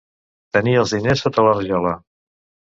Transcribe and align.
Tenir 0.57 0.73
els 0.85 0.95
diners 0.97 1.23
sota 1.27 1.45
la 1.51 1.53
rajola. 1.61 1.95